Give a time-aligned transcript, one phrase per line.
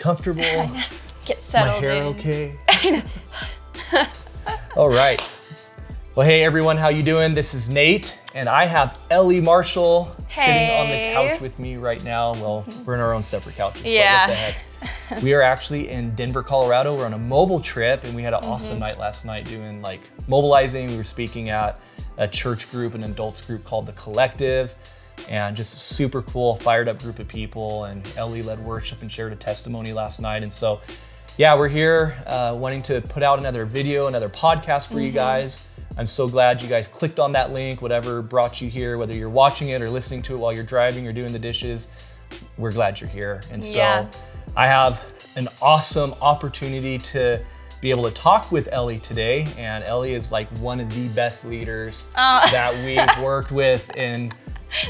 [0.00, 0.42] Comfortable?
[1.26, 1.82] Get settled.
[1.82, 2.14] My hair in.
[2.14, 2.56] okay?
[4.76, 5.20] All right.
[6.14, 7.34] Well, hey everyone, how you doing?
[7.34, 12.02] This is Nate, and I have Ellie Marshall sitting on the couch with me right
[12.02, 12.32] now.
[12.32, 13.82] Well, we're in our own separate couches.
[13.82, 14.20] but Yeah.
[14.26, 15.22] what the heck?
[15.22, 16.96] we are actually in Denver, Colorado.
[16.96, 18.80] We're on a mobile trip, and we had an awesome Mm-hmm.
[18.80, 20.88] night last night doing like mobilizing.
[20.88, 21.78] We were speaking at
[22.16, 24.74] a church group, an adults group called the Collective,
[25.28, 27.84] and just super cool, fired up group of people.
[27.84, 30.80] And Ellie led worship and shared a testimony last night, and so
[31.36, 35.04] yeah, we're here uh, wanting to put out another video, another podcast for Mm-hmm.
[35.04, 35.64] you guys.
[35.96, 39.28] I'm so glad you guys clicked on that link, whatever brought you here, whether you're
[39.30, 41.88] watching it or listening to it while you're driving or doing the dishes.
[42.58, 43.40] We're glad you're here.
[43.50, 44.06] And so Yeah.
[44.56, 45.02] I have
[45.36, 47.40] an awesome opportunity to
[47.80, 49.48] be able to talk with Ellie today.
[49.56, 52.46] And Ellie is like one of the best leaders Oh.
[52.52, 54.32] that we've worked with in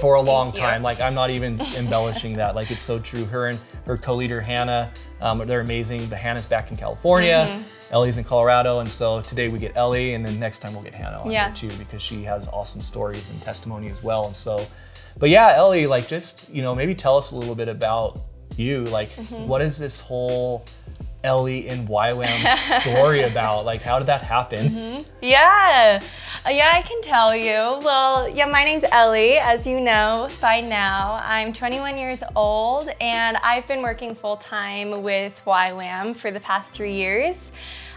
[0.01, 0.83] for a long time.
[0.83, 2.55] Like I'm not even embellishing that.
[2.55, 3.25] Like it's so true.
[3.25, 4.91] Her and her co-leader Hannah,
[5.21, 6.07] um, they're amazing.
[6.09, 7.47] But Hannah's back in California.
[7.49, 7.63] Mm-hmm.
[7.93, 10.95] Ellie's in Colorado, and so today we get Ellie, and then next time we'll get
[10.95, 11.47] Hannah on Yeah.
[11.53, 14.27] here too because she has awesome stories and testimony as well.
[14.27, 14.65] And so,
[15.19, 18.21] but yeah, Ellie, like just you know maybe tell us a little bit about
[18.57, 18.85] you.
[18.85, 19.49] Like Mm-hmm.
[19.49, 20.65] what is this whole
[21.23, 23.65] Ellie in YWAM story about?
[23.65, 25.05] Like how did that happen?
[25.21, 26.01] Yeah,
[26.47, 27.85] Uh, yeah, I can tell you.
[27.85, 31.21] Well, yeah, my name's Ellie, as you know by now.
[31.23, 36.73] I'm 21 years old, and I've been working full time with YWAM for the past
[36.73, 37.53] three years.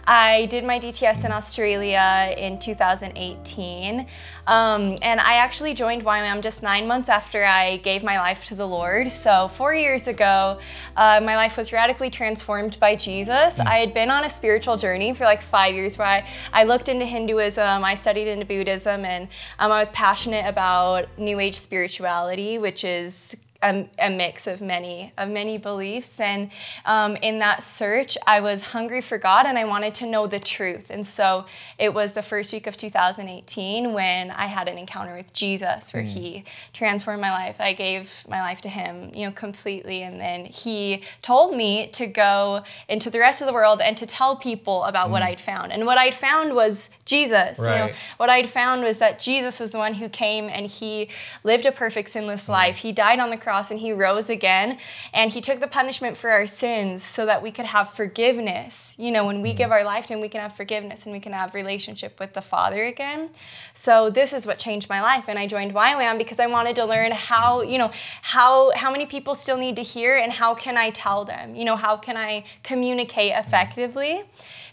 [0.05, 4.05] I did my DTS in Australia in 2018,
[4.47, 8.55] um, and I actually joined YWAM just nine months after I gave my life to
[8.55, 9.11] the Lord.
[9.11, 10.59] So, four years ago,
[10.97, 13.59] uh, my life was radically transformed by Jesus.
[13.59, 16.89] I had been on a spiritual journey for like five years where I, I looked
[16.89, 19.29] into Hinduism, I studied into Buddhism, and
[19.59, 25.11] um, I was passionate about New Age spirituality, which is a, a mix of many
[25.17, 26.19] of many beliefs.
[26.19, 26.51] And
[26.85, 30.39] um, in that search i was hungry for god and i wanted to know the
[30.39, 30.89] truth.
[30.89, 31.45] And so
[31.77, 36.03] it was the first week of 2018 when i had an encounter with jesus where
[36.03, 36.09] hmm.
[36.09, 37.57] he transformed my life.
[37.59, 40.03] I gave my life to him you know completely.
[40.03, 44.05] And then he told me to go into the rest of the world and to
[44.05, 45.29] tell people about what hmm.
[45.29, 45.71] i'd found.
[45.71, 47.93] And what i'd found was jesus you know.
[48.17, 51.09] What I'd found was that Jesus was the one who came and he
[51.43, 52.53] lived a perfect sinless hmm.
[52.53, 52.77] life.
[52.77, 54.77] He died on the cross and he rose again
[55.13, 58.95] and he took the punishment for our sins so that we could have forgiveness.
[58.97, 59.57] You know, when we mm-hmm.
[59.57, 62.33] give our life to him, we can have forgiveness and we can have relationship with
[62.33, 63.29] the Father again.
[63.73, 66.85] So this is what changed my life and I joined YWAM because I wanted to
[66.85, 67.91] learn how, you know,
[68.21, 71.55] how how many people still need to hear and how can I tell them?
[71.55, 73.47] You know, how can I communicate mm-hmm.
[73.47, 74.23] effectively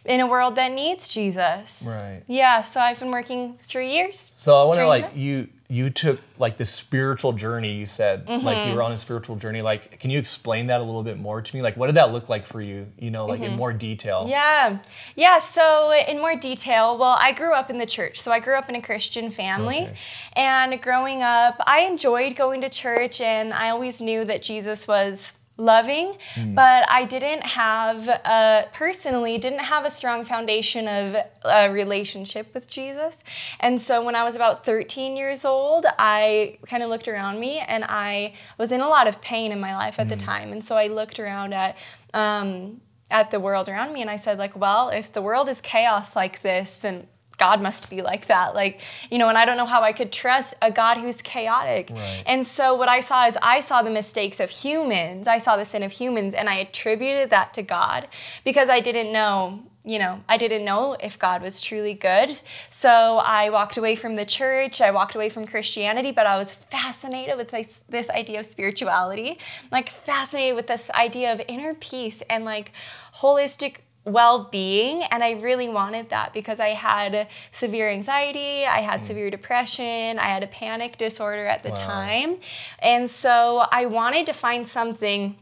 [0.05, 1.85] in a world that needs Jesus?
[1.87, 2.23] Right.
[2.27, 4.33] Yeah, so I've been working three years.
[4.35, 5.17] So I want to like that?
[5.17, 7.75] you you took like this spiritual journey.
[7.75, 8.70] You said like Mm-hmm.
[8.70, 9.62] you were on a spiritual journey.
[9.62, 11.62] Like, can you explain that a little bit more to me?
[11.62, 12.88] Like, what did that look like for you?
[12.98, 14.22] You know, like in more detail.
[14.22, 14.31] Mm-hmm.
[14.31, 14.78] Yeah,
[15.14, 15.38] yeah.
[15.38, 18.20] So in more detail, well, I grew up in the church.
[18.20, 19.94] So I grew up in a Christian family, Okay.
[20.34, 25.34] and growing up, I enjoyed going to church, and I always knew that Jesus was
[25.60, 26.16] loving
[26.54, 32.69] but i didn't have uh, personally didn't have a strong foundation of a relationship with
[32.69, 33.22] jesus.
[33.60, 37.59] And so when i was about 13 years old i kind of looked around me
[37.59, 40.53] and i was in a lot of pain in my life at the time.
[40.53, 41.76] And so i looked around at
[42.15, 45.60] um, at the world around me and I said like, well, if the world is
[45.60, 47.09] chaos like this, then
[47.41, 48.55] God must be like that.
[48.55, 51.89] Like, you know, and I don't know how I could trust a God who's chaotic.
[51.91, 52.23] Right.
[52.27, 55.27] And so what I saw is I saw the mistakes of humans.
[55.27, 58.09] I saw the sin of humans and I attributed that to God
[58.45, 62.39] because I didn't know you know, I didn't know if God was truly good.
[62.69, 66.53] So I walked away from the church, I walked away from Christianity, but I was
[66.53, 69.39] fascinated with this, this idea of spirituality,
[69.73, 72.73] like fascinated with this idea of inner peace and like
[73.21, 79.05] holistic well-being and I really wanted that because I had severe anxiety, I had mm.
[79.05, 81.75] severe depression, I had a panic disorder at the Wow.
[81.75, 82.37] time.
[82.78, 85.37] And so I wanted to find something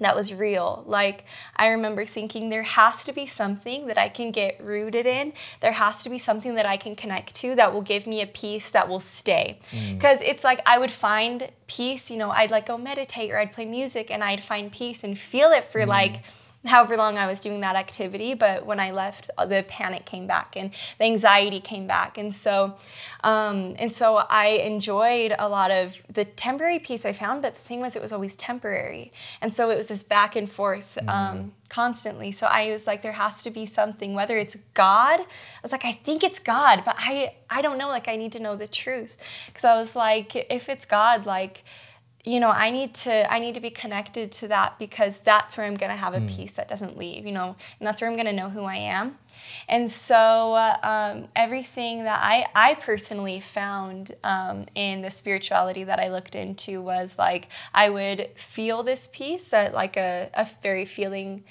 [0.00, 0.84] that was real.
[0.86, 1.24] Like,
[1.56, 5.32] I remember thinking there has to be something that I can get rooted in.
[5.60, 8.26] There has to be something that I can connect to that will give me a
[8.26, 9.58] peace that will stay.
[9.72, 9.94] Mm.
[9.94, 13.50] Because it's like I would find peace, you know, I'd like go meditate or I'd
[13.50, 15.88] play music and I'd find peace and feel it for mm.
[15.88, 16.22] like,
[16.66, 18.34] however long I was doing that activity.
[18.34, 22.34] But when I left, uh, the panic came back and the anxiety came back, and
[22.34, 22.76] so,
[23.24, 27.42] um, and so I enjoyed a lot of the temporary peace I found.
[27.42, 30.50] But the thing was, it was always temporary, and so it was this back and
[30.50, 30.98] forth.
[31.08, 35.26] Um, constantly so i was like there has to be something whether it's god i
[35.62, 38.40] was like i think it's god but i i don't know like i need to
[38.40, 39.16] know the truth
[39.46, 41.62] because i was like if it's god like
[42.24, 45.66] you know i need to i need to be connected to that because that's where
[45.66, 48.16] i'm going to have a peace that doesn't leave you know and that's where i'm
[48.16, 49.16] going to know who i am.
[49.68, 55.98] And so uh, um, everything that I, I personally found um, in the spirituality that
[55.98, 60.84] I looked into was like I would feel this peace at like a, a very
[60.84, 61.44] feeling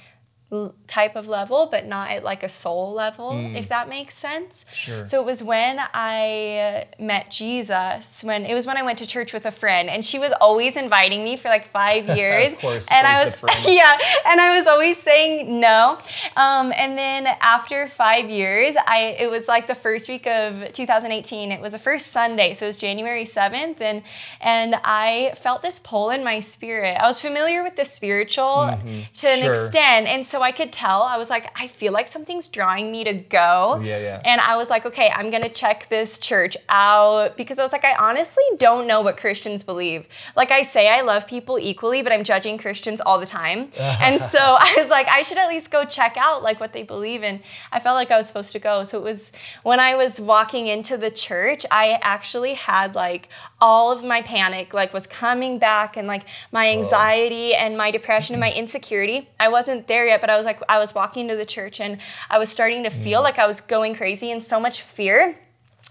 [0.88, 3.54] type of level, but not at like a soul level, mm.
[3.54, 4.64] if that makes sense.
[4.74, 5.06] Sure.
[5.06, 9.34] So it was when I met Jesus, when it was when I went to church
[9.34, 12.54] with a friend, and she was always inviting me for like five years.
[12.54, 13.36] of course, and I was
[13.68, 15.98] yeah, and I was always saying no.
[16.38, 21.52] Um, and then after five years, I it was like the first week of 2018.
[21.52, 24.02] It was the first Sunday, so it was January 7th, and
[24.40, 26.98] and I felt this pull in my spirit.
[27.02, 29.02] I was familiar with the spiritual mm-hmm.
[29.14, 29.66] to an sure.
[29.66, 31.02] extent, and so so I could tell.
[31.02, 33.82] I was like, I feel like something's drawing me to go.
[33.84, 34.22] Yeah, yeah.
[34.24, 37.84] And I was like, okay, I'm gonna check this church out because I was like,
[37.84, 40.08] I honestly don't know what Christians believe.
[40.36, 43.72] Like I say, I love people equally, but I'm judging Christians all the time.
[43.80, 46.84] and so I was like, I should at least go check out like what they
[46.84, 47.24] believe.
[47.24, 47.40] And
[47.72, 48.84] I felt like I was supposed to go.
[48.84, 49.32] So it was
[49.64, 53.28] when I was walking into the church, I actually had like
[53.60, 57.58] all of my panic like was coming back and like my anxiety Whoa.
[57.58, 59.30] and my depression and my insecurity.
[59.40, 61.80] I wasn't there yet, but but I was like, I was walking to the church
[61.80, 63.24] and I was starting to feel mm.
[63.24, 65.40] like I was going crazy and so much fear.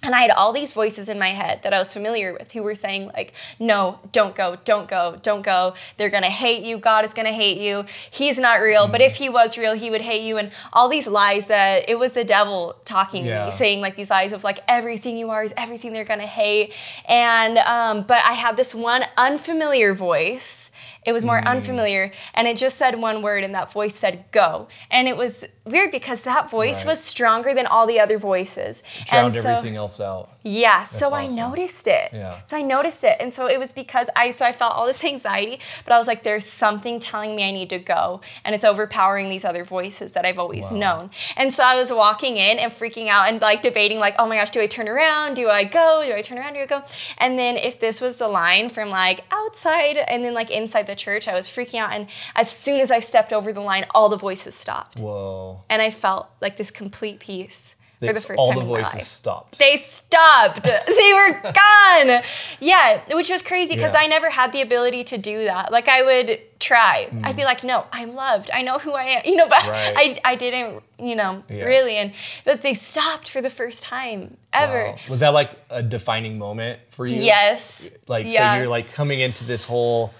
[0.02, 2.62] And I had all these voices in my head that I was familiar with who
[2.62, 5.72] were saying, like, no, don't go, don't go, don't go.
[5.96, 6.76] They're gonna hate you.
[6.76, 7.86] God is gonna hate you.
[8.10, 8.88] He's not real.
[8.88, 9.16] But if mm.
[9.16, 10.36] he was real, he would hate you.
[10.36, 13.38] And all these lies that it was the devil talking yeah.
[13.38, 16.26] to me, saying like these lies of like everything you are is everything they're gonna
[16.26, 16.74] hate.
[17.08, 20.70] And, um, but I had this one unfamiliar voice
[21.06, 21.46] it was more mm.
[21.46, 22.12] unfamiliar.
[22.34, 24.68] And it just said one word, and that voice said go.
[24.90, 26.92] And it was weird because that voice right.
[26.92, 28.82] was stronger than all the other voices.
[29.06, 30.30] drowned so, everything else out.
[30.42, 30.78] Yeah.
[30.78, 31.32] That's so awesome.
[31.32, 32.10] I noticed it.
[32.12, 32.40] Yeah.
[32.44, 33.16] So I noticed it.
[33.20, 36.06] And so it was because I so I felt all this anxiety, but I was
[36.06, 38.20] like, there's something telling me I need to go.
[38.44, 40.76] And it's overpowering these other voices that I've always wow.
[40.78, 41.10] known.
[41.36, 44.36] And so I was walking in and freaking out and like debating, like, oh my
[44.36, 45.34] gosh, do I turn around?
[45.34, 46.02] Do I go?
[46.06, 46.54] Do I turn around?
[46.54, 46.84] Do I go?
[47.18, 50.94] And then if this was the line from like outside and then like inside the
[50.94, 51.92] church, I was freaking out.
[51.92, 55.00] And as soon as I stepped over the line, all the voices stopped.
[55.00, 55.55] Whoa.
[55.68, 57.74] And I felt like this complete peace.
[58.00, 59.02] for the first all time the voices in my life.
[59.02, 59.58] stopped.
[59.58, 60.64] They stopped.
[60.64, 62.22] they were gone.
[62.60, 64.00] Yeah, which was crazy because yeah.
[64.00, 65.72] I never had the ability to do that.
[65.72, 67.08] Like I would try.
[67.10, 67.26] Mm.
[67.26, 68.50] I'd be like, no, I'm loved.
[68.52, 69.22] I know who I am.
[69.26, 69.94] You know, but right.
[69.96, 71.64] I, I didn't, you know, yeah.
[71.64, 71.96] really.
[71.96, 72.12] And
[72.44, 74.86] but they stopped for the first time ever.
[74.86, 74.98] Wow.
[75.08, 77.16] Was that like a defining moment for you?
[77.16, 77.88] Yes.
[78.06, 78.54] Like yeah.
[78.54, 80.12] so you're like coming into this whole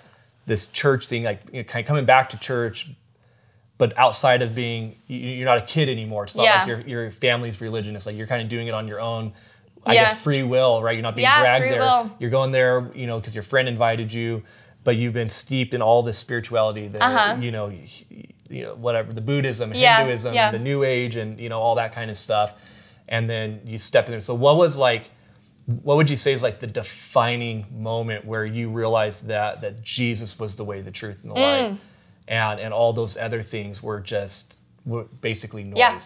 [0.47, 2.89] this church thing, like you know, kind of coming back to church,
[3.79, 6.25] but outside of being, you're not a kid anymore.
[6.25, 6.59] It's not yeah.
[6.59, 7.95] like your your family's religion.
[7.95, 9.33] It's like you're kind of doing it on your own.
[9.85, 10.05] I yeah.
[10.05, 10.93] guess free will, right?
[10.93, 11.81] You're not being yeah, dragged there.
[11.81, 12.11] Will.
[12.19, 14.43] You're going there, you know, because your friend invited you,
[14.83, 17.37] but you've been steeped in all this spirituality, the uh-huh.
[17.41, 17.73] you know,
[18.49, 22.11] you know, whatever the Buddhism, Hinduism, the New Age, and you know all that kind
[22.11, 22.55] of stuff.
[23.09, 24.21] And then you step in there.
[24.21, 25.11] So what was like?
[25.67, 30.39] What would you say is like the defining moment where you realized that that Jesus
[30.39, 31.41] was the way, the truth, and the mm.
[31.41, 31.79] light?
[32.29, 35.77] And and all those other things were just were basically noise.
[35.77, 35.99] Yeah.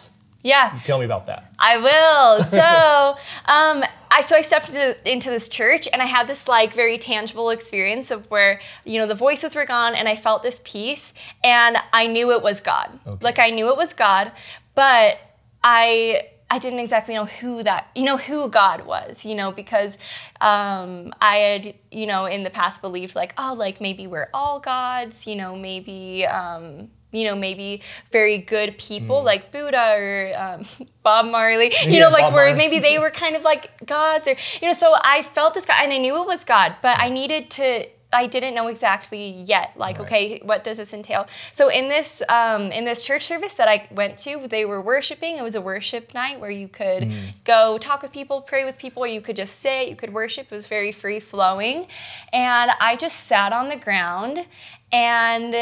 [0.43, 0.79] Yeah.
[0.85, 1.53] Tell me about that.
[1.59, 2.43] I will.
[2.51, 6.73] So, um, I so I stepped into, into this church and I had this like
[6.73, 10.59] very tangible experience of where you know the voices were gone and I felt this
[10.63, 11.13] peace
[11.43, 12.99] and I knew it was God.
[13.05, 13.23] Okay.
[13.23, 14.31] Like I knew it was God,
[14.75, 15.19] but
[15.63, 19.97] I I didn't exactly know who that, you know, who God was, you know, because
[20.41, 24.59] um, I had, you know, in the past believed like, oh, like maybe we're all
[24.59, 27.81] gods, you know, maybe, um, you know, maybe
[28.11, 29.25] very good people mm.
[29.25, 30.65] like Buddha or um,
[31.03, 32.57] Bob Marley, you yeah, know, like Bob where Marley.
[32.57, 35.77] maybe they were kind of like gods or, you know, so I felt this God
[35.79, 39.73] and I knew it was God, but I needed to I didn't know exactly yet.
[39.75, 40.05] Like, right.
[40.05, 41.27] okay, what does this entail?
[41.51, 45.37] So in this um, in this church service that I went to, they were worshiping.
[45.37, 47.33] It was a worship night where you could mm.
[47.43, 49.05] go talk with people, pray with people.
[49.07, 49.89] You could just sit.
[49.89, 50.47] You could worship.
[50.51, 51.87] It was very free flowing,
[52.33, 54.45] and I just sat on the ground
[54.91, 55.55] and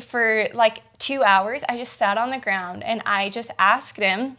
[0.00, 4.36] for like two hours, I just sat on the ground and I just asked him.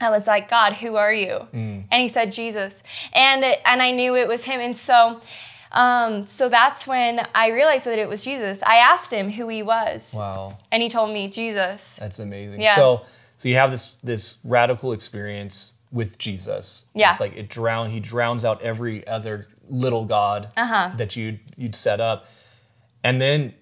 [0.00, 1.48] I was like, God, who are you?
[1.54, 1.84] Mm.
[1.90, 2.82] And he said, Jesus.
[3.14, 4.60] And and I knew it was him.
[4.60, 5.20] And so
[5.72, 8.62] um, so that's when I realized that it was Jesus.
[8.62, 10.14] I asked him who he was.
[10.16, 10.58] Wow.
[10.70, 11.96] And he told me Jesus.
[11.96, 12.60] That's amazing.
[12.60, 12.76] Yeah.
[12.76, 13.06] So
[13.36, 16.86] so you have this this radical experience with Jesus.
[16.94, 17.10] Yeah.
[17.10, 20.92] It's like it drown he drowns out every other little god uh-huh.
[20.96, 22.26] that you'd you'd set up.
[23.04, 23.54] And then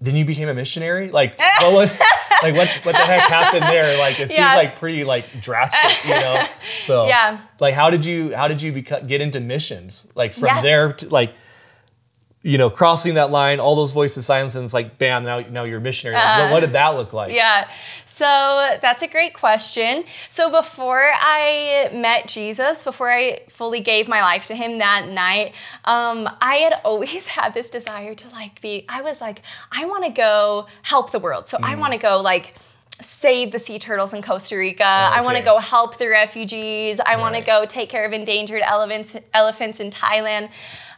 [0.00, 1.10] then you became a missionary?
[1.10, 1.98] Like what was
[2.42, 3.98] like what what the heck happened there?
[3.98, 4.54] Like it yeah.
[4.54, 6.44] seems like pretty like drastic, you know.
[6.86, 7.40] So yeah.
[7.60, 10.08] like how did you how did you beca- get into missions?
[10.14, 10.62] Like from yeah.
[10.62, 11.34] there to like
[12.42, 15.62] you know, crossing that line, all those voices silence, and it's like, bam, now, now
[15.62, 16.16] you're a missionary.
[16.16, 17.32] what, what did that look like?
[17.32, 17.68] Yeah.
[18.04, 20.04] So that's a great question.
[20.28, 25.54] So before I met Jesus, before I fully gave my life to him that night,
[25.84, 30.04] um, I had always had this desire to like be, I was like, I want
[30.04, 31.46] to go help the world.
[31.46, 32.54] So I want to go like,
[33.02, 34.84] save the sea turtles in Costa Rica.
[34.84, 37.00] I want to go help the refugees.
[37.04, 40.50] I want to go take care of endangered elephants elephants in Thailand.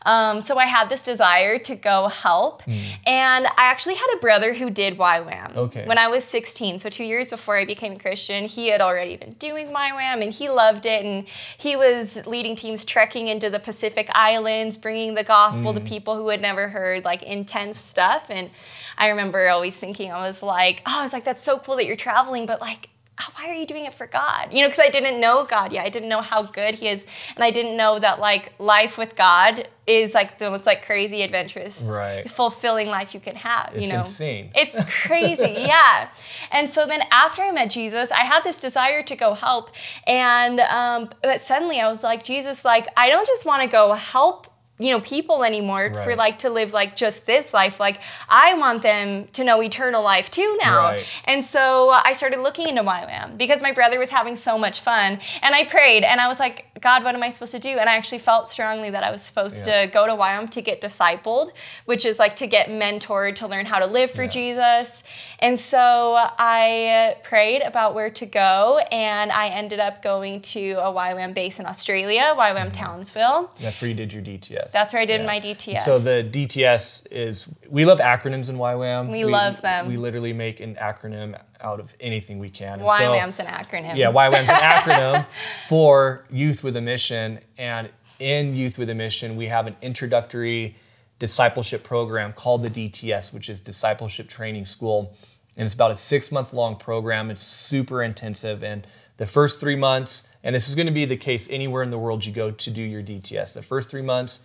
[0.06, 2.62] Um, so I had this desire to go help,
[3.06, 5.58] and I actually had a brother who did YWAM Hmm.
[5.60, 5.86] Okay.
[5.86, 6.78] when I was 16.
[6.78, 10.30] So two years before I became a Christian, he had already been doing YWAM, and
[10.30, 11.06] he loved it.
[11.06, 15.78] And he was leading teams trekking into the Pacific Islands, bringing the gospel Hmm.
[15.78, 18.26] to people who had never heard like intense stuff.
[18.28, 18.50] And
[18.98, 21.86] I remember always thinking, I was like, oh, I was like, that's so cool that
[21.86, 24.52] you're traveling, but like oh, why are you doing it for God?
[24.52, 25.86] You know, because I didn't know God yet.
[25.86, 29.16] I didn't know how good He is, and I didn't know that like life with
[29.16, 32.28] God is like the most like crazy, adventurous, Right.
[32.30, 33.72] fulfilling life you can have.
[33.74, 34.50] It's you know, insane.
[34.54, 36.08] It's crazy, yeah.
[36.50, 39.70] And so then after I met Jesus, I had this desire to go help,
[40.06, 43.92] and um, but suddenly I was like, Jesus, like I don't just want to go
[43.92, 44.48] help.
[44.78, 47.78] You know, people anymore for like to live like just this life.
[47.78, 50.84] Like, I want them to know eternal life too now.
[50.84, 51.06] Right.
[51.26, 55.20] And so I started looking into YWAM because my brother was having so much fun.
[55.42, 57.78] And I prayed and I was like, God, what am I supposed to do?
[57.78, 59.86] And I actually felt strongly that I was supposed Yeah.
[59.86, 61.48] to go to YWAM to get discipled,
[61.86, 64.28] which is like to get mentored, to learn how to live for Yeah.
[64.28, 65.02] Jesus.
[65.38, 70.92] And so I prayed about where to go and I ended up going to a
[70.92, 72.70] YWAM base in Australia, YWAM Mm-hmm.
[72.72, 73.50] Townsville.
[73.58, 74.70] That's where you did your DTS.
[74.72, 75.86] That's where I did my DTS.
[75.86, 79.10] So the DTS is we love acronyms in YWAM.
[79.10, 79.88] We love them.
[79.88, 82.80] We literally make an acronym out of anything we can.
[82.80, 83.96] And so- YWAM's an acronym.
[83.96, 85.26] yeah, YWAM's an acronym
[85.68, 87.40] for Youth with a Mission.
[87.58, 87.90] And
[88.20, 90.76] in Youth with a Mission, we have an introductory
[91.18, 95.16] discipleship program called the DTS, which is Discipleship Training School.
[95.56, 97.30] And it's about a six month long program.
[97.30, 98.62] It's super intensive.
[98.62, 101.90] And the first three months, and this is going to be the case anywhere in
[101.90, 104.40] the world you go to do your DTS, the first three months,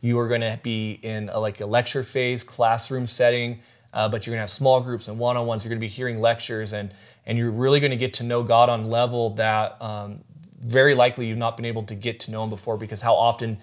[0.00, 3.60] you are going to be in a, like a lecture phase, classroom setting,
[3.94, 5.64] uh, but you're going to have small groups and one-on-ones.
[5.64, 6.92] You're going to be hearing lectures, and
[7.26, 10.20] and you're really going to get to know God on level that um,
[10.60, 12.76] very likely you've not been able to get to know Him before.
[12.76, 13.58] Because how often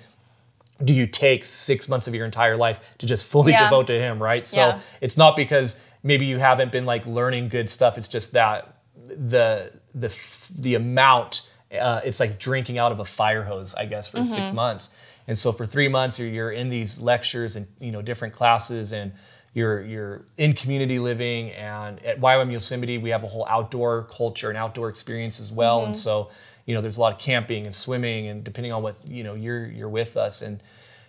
[0.83, 3.63] do you take six months of your entire life to just fully Yeah.
[3.65, 4.43] devote to Him, right?
[4.45, 4.79] So Yeah.
[5.01, 7.97] it's not because maybe you haven't been like learning good stuff.
[7.97, 10.09] It's just that the the
[10.55, 11.47] the amount
[11.79, 14.33] uh, it's like drinking out of a fire hose, I guess, for Mm-hmm.
[14.33, 14.89] six months.
[15.27, 18.91] And so for three months, you're, you're in these lectures and you know different classes,
[18.91, 19.11] and
[19.53, 21.51] you're you're in community living.
[21.51, 25.79] And at YWAM Yosemite, we have a whole outdoor culture and outdoor experience as well.
[25.79, 25.88] Mm-hmm.
[25.88, 26.29] And so
[26.65, 29.34] you know there's a lot of camping and swimming, and depending on what you know
[29.34, 30.62] you're you're with us and.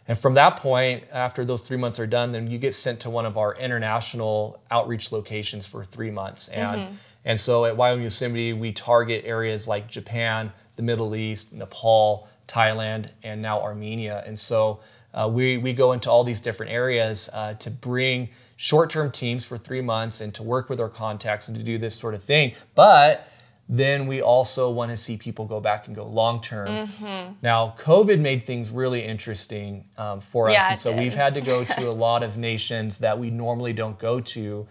[0.08, 3.08] And from that point, after those three months are done, then you get sent to
[3.08, 6.49] one of our international outreach locations for three months.
[6.49, 12.28] And and so at YWAM Yosemite, we target areas like Japan, the Middle East, Nepal,
[12.49, 14.22] Thailand, and now Armenia.
[14.26, 14.80] And so
[15.14, 19.59] uh, we we go into all these different areas uh, to bring short-term teams for
[19.59, 22.52] three months and to work with our contacts and to do this sort of thing.
[22.75, 23.28] But
[23.69, 26.69] then we also want to see people go back and go long term.
[26.69, 27.33] Mm-hmm.
[27.42, 30.54] Now, COVID made things really interesting um, for us.
[30.71, 31.00] And so did.
[31.00, 34.66] we've had to go to a lot of nations that we normally don't go to.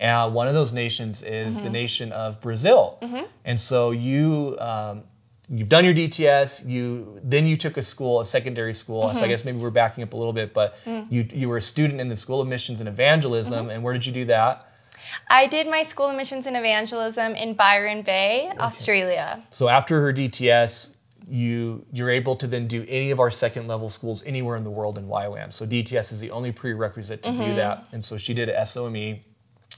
[0.00, 1.64] Uh, one of those nations is Mm-hmm.
[1.64, 2.98] the nation of Brazil.
[3.44, 4.56] And so you.
[4.60, 5.04] Um,
[5.50, 6.66] You've done your DTS.
[6.68, 9.04] You then you took a school, a secondary school.
[9.04, 9.18] Mm-hmm.
[9.18, 11.06] So I guess maybe we're backing up a little bit, but Mm.
[11.10, 13.62] you you were a student in the School of Missions and Evangelism.
[13.66, 13.70] Mm-hmm.
[13.70, 14.70] And where did you do that?
[15.28, 19.44] I did my school of missions and evangelism in Byron Bay, Australia.
[19.50, 20.90] So after her DTS,
[21.28, 24.70] you you're able to then do any of our second level schools anywhere in the
[24.70, 25.52] world in YWAM.
[25.52, 27.44] So DTS is the only prerequisite to Mm-hmm.
[27.50, 27.86] do that.
[27.92, 29.20] And so she did a SOME,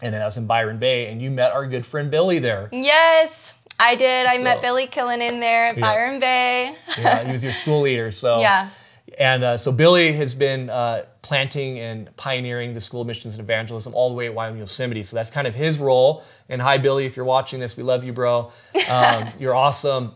[0.02, 2.68] and that was in Byron Bay, and you met our good friend Billy there.
[2.72, 4.26] Yes, I did.
[4.26, 6.74] I So- met Billy Killen in there at Byron Bay.
[6.98, 8.10] Yeah, he was your school leader.
[8.12, 8.70] So Yeah.
[9.18, 13.40] And uh, so Billy has been uh, planting and pioneering the School of Missions and
[13.40, 15.04] Evangelism all the way at YWAM Yosemite.
[15.04, 16.24] So that's kind of his role.
[16.48, 18.50] And hi, Billy, if you're watching this, we love you, bro.
[18.88, 20.12] Um, you're awesome.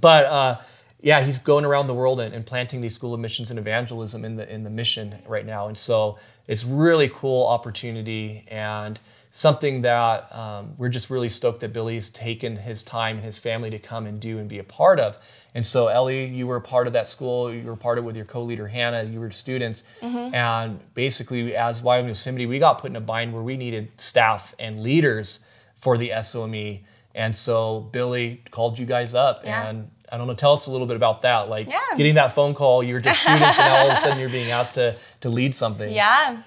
[0.00, 0.60] But uh,
[1.02, 4.24] yeah, he's going around the world and, and planting these School of Missions and Evangelism
[4.24, 5.68] in the in the mission right now.
[5.68, 6.18] And so
[6.48, 8.98] it's really cool opportunity and
[9.34, 13.70] something that um, we're just really stoked that Billy's taken his time and his family
[13.70, 15.16] to come and do and be a part of.
[15.54, 17.50] And so, Ellie, you were a part of that school.
[17.52, 19.04] You were part of it with your co-leader Hannah.
[19.04, 23.42] You were students, and basically, as YWAM Yosemite, we got put in a bind where
[23.42, 25.40] we needed staff and leaders
[25.76, 26.80] for the SOME.
[27.14, 29.66] And so Billy called you guys up, Yeah.
[29.68, 30.34] and I don't know.
[30.34, 31.48] Tell us a little bit about that.
[31.48, 31.80] Like Yeah.
[31.96, 32.82] getting that phone call.
[32.82, 35.54] You're just students, and now all of a sudden you're being asked to to lead
[35.54, 35.90] something.
[35.90, 36.42] Yeah.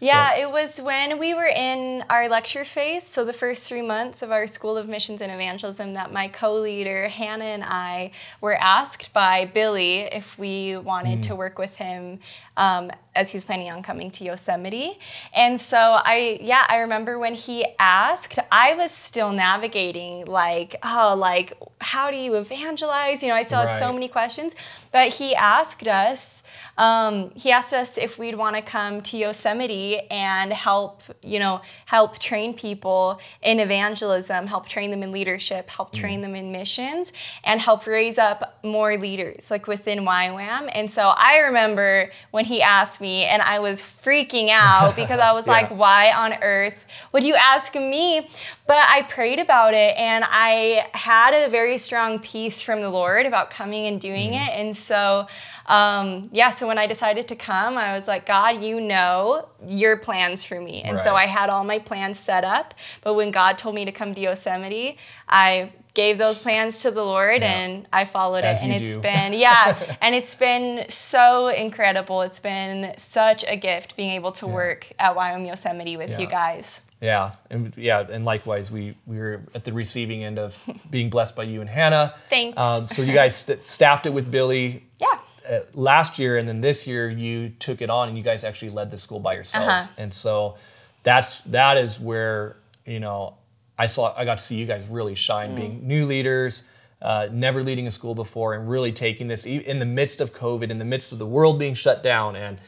[0.00, 3.82] Yeah, So- it was when we were in our lecture phase, so the first three
[3.82, 8.10] months of our School of Missions and Evangelism, that my co leader, Hannah, and I
[8.40, 11.26] were asked by Billy if we wanted Mm.
[11.28, 12.18] to work with him
[12.56, 14.98] um, as he was planning on coming to Yosemite.
[15.34, 21.14] And so I, yeah, I remember when he asked, I was still navigating, like, oh,
[21.16, 23.22] like, how do you evangelize?
[23.22, 24.54] You know, I still had so many questions.
[24.92, 26.42] But he asked us,
[26.76, 31.60] um, he asked us if we'd want to come to Yosemite and help, you know,
[31.86, 36.22] help train people in evangelism, help train them in leadership, help train mm.
[36.22, 37.12] them in missions,
[37.44, 40.70] and help raise up more leaders like within YWAM.
[40.72, 45.32] And so I remember when he asked me, and I was freaking out because I
[45.32, 45.52] was Yeah.
[45.52, 48.28] like, why on earth would you ask me?
[48.70, 53.26] But I prayed about it and I had a very strong peace from the Lord
[53.26, 54.48] about coming and doing Mm-hmm.
[54.48, 54.60] it.
[54.60, 55.26] And so,
[55.66, 59.96] um, yeah, so when I decided to come, I was like, God, you know your
[59.96, 60.82] plans for me.
[60.82, 62.74] And so I had all my plans set up.
[63.02, 64.98] But when God told me to come to Yosemite,
[65.28, 67.50] I gave those plans to the Lord Yeah.
[67.52, 68.66] and I followed As it.
[68.66, 69.02] And it's do.
[69.02, 72.22] been, yeah, and it's been so incredible.
[72.22, 76.82] It's been such a gift being able to work at YWAM Yosemite with you guys.
[77.00, 81.34] Yeah, and yeah, and likewise, we we were at the receiving end of being blessed
[81.34, 82.14] by you and Hannah.
[82.28, 82.58] Thanks.
[82.58, 85.06] Um, so you guys st- staffed it with Billy Yeah.
[85.50, 88.70] uh, last year, and then this year you took it on, and you guys actually
[88.72, 89.66] led the school by yourselves.
[89.66, 89.88] Uh-huh.
[89.96, 90.56] And so
[91.02, 93.34] that's that is where you know
[93.78, 96.64] I saw I got to see you guys really shine, being new leaders.
[97.00, 100.68] Uh, never leading a school before and really taking this in the midst of COVID,
[100.68, 102.58] in the midst of the world being shut down, and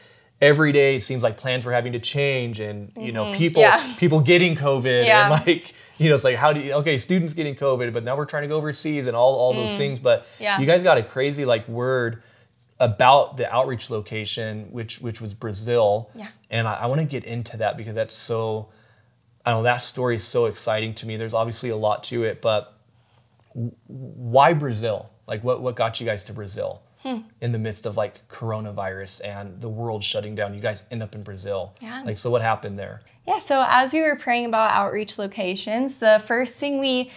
[0.41, 3.93] every day it seems like plans were having to change, and you know people Yeah.
[3.97, 5.33] people getting COVID, Yeah.
[5.33, 8.15] and like you know it's like how do you okay students getting COVID, but now
[8.17, 9.99] we're trying to go overseas and all all those things.
[9.99, 10.27] But Mm.
[10.39, 10.59] Yeah.
[10.59, 12.21] you guys got a crazy like word
[12.79, 16.09] about the outreach location, which which was Brazil.
[16.15, 16.27] Yeah.
[16.49, 18.69] And I, I want to get into that because that's so
[19.45, 21.17] I don't know, that story is so exciting to me.
[21.17, 22.77] There's obviously a lot to it, but
[23.87, 25.09] why Brazil?
[25.27, 26.81] Like what what got you guys to Brazil?
[27.03, 27.19] Hmm.
[27.41, 31.15] In the midst of like coronavirus and the world shutting down, you guys end up
[31.15, 31.75] in Brazil.
[31.81, 32.01] Yeah.
[32.05, 33.01] Like so what happened there?
[33.27, 37.11] Yeah, so as we were praying about outreach locations, the first thing we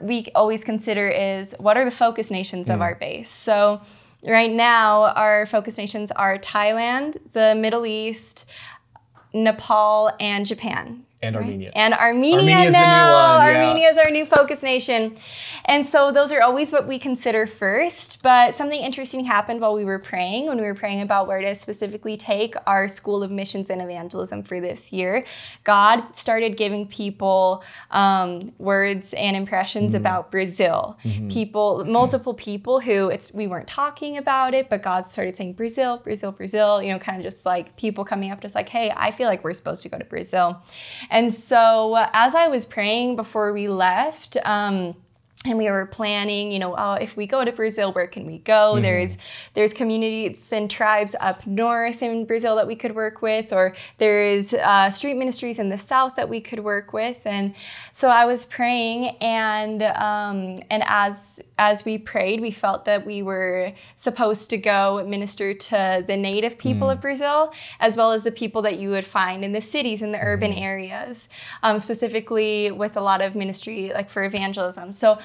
[0.00, 3.30] we always consider is what are the focus nations of our base.
[3.30, 3.80] So
[4.22, 8.44] right now, our focus nations are Thailand, the Middle East,
[9.32, 11.04] Nepal, and Japan.
[11.20, 11.72] And Armenia.
[11.74, 13.38] And Armenia Armenia's now.
[13.40, 13.56] yeah.
[13.56, 15.16] Armenia is our new focus nation.
[15.64, 18.22] And so those are always what we consider first.
[18.22, 21.54] But something interesting happened while we were praying, when we were praying about where to
[21.56, 25.26] specifically take our School of Missions and Evangelism for this year.
[25.64, 29.96] God started giving people um, words and impressions Mm-hmm.
[29.96, 30.98] about Brazil.
[31.28, 35.98] People, multiple people who it's we weren't talking about it, but God started saying Brazil,
[35.98, 36.82] Brazil, Brazil.
[36.82, 39.42] You know, kind of just like people coming up, just like, hey, I feel like
[39.44, 40.62] we're supposed to go to Brazil.
[41.10, 44.94] And so uh, as I was praying before we left, um,
[45.44, 48.38] and we were planning, you know, oh, if we go to Brazil, where can we
[48.38, 48.80] go?
[48.80, 49.16] There's
[49.54, 54.52] there's communities and tribes up north in Brazil that we could work with, or there's
[54.52, 57.24] uh, street ministries in the south that we could work with.
[57.24, 57.54] And
[57.92, 63.22] so I was praying, and um, and as as we prayed, we felt that we
[63.22, 68.32] were supposed to go minister to the native people of Brazil, as well as the
[68.32, 71.28] people that you would find in the cities in the urban areas,
[71.62, 74.92] um, specifically with a lot of ministry like for evangelism.
[74.92, 75.18] So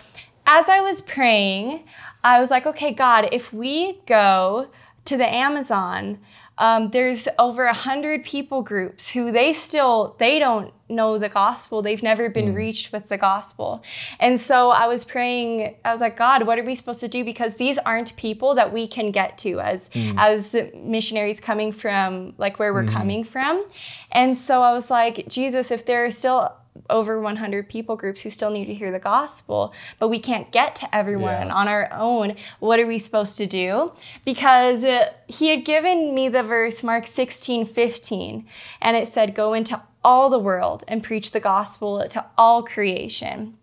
[0.45, 1.83] as I was praying,
[2.23, 4.69] I was like, okay, God, if we go
[5.05, 6.19] to the Amazon,
[6.57, 11.81] um, there's over a hundred people groups who they still they don't know the gospel.
[11.81, 12.55] They've never been hmm.
[12.55, 13.83] reached with the gospel.
[14.19, 17.23] And so I was praying, I was like, God, what are we supposed to do?
[17.23, 20.13] Because these aren't people that we can get to as hmm.
[20.17, 22.93] as missionaries coming from like where we're hmm.
[22.93, 23.65] coming from.
[24.11, 26.53] And so I was like, Jesus, if there are still
[26.89, 30.75] over 100 people groups who still need to hear the gospel, but we can't get
[30.75, 31.53] to everyone Yeah.
[31.53, 32.35] on our own.
[32.59, 33.91] What are we supposed to do?
[34.25, 38.45] Because uh, he had given me the verse Mark 16, 15,
[38.81, 43.57] and it said, Go into all the world and preach the gospel to all creation.